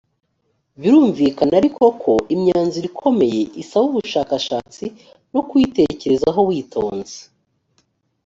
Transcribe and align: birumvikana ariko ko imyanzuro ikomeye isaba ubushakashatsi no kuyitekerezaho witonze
birumvikana 0.79 1.53
ariko 1.61 1.83
ko 2.03 2.13
imyanzuro 2.35 2.85
ikomeye 2.91 3.41
isaba 3.61 3.85
ubushakashatsi 3.91 4.85
no 5.33 5.41
kuyitekerezaho 5.47 6.39
witonze 6.49 7.17